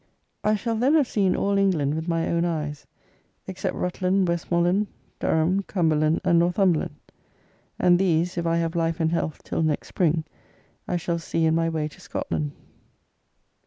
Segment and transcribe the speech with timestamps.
[0.43, 2.87] I shall then have seen all England with my own eyes,
[3.45, 4.87] except Rutland, Westmoreland,
[5.19, 6.95] Durham, Cumberland, and Northumberland;
[7.77, 10.23] and these, if I have life and health till next spring,
[10.87, 12.53] I shall see, in my way to Scotland.